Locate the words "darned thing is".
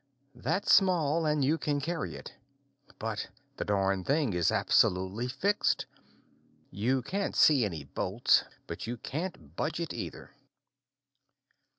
3.65-4.51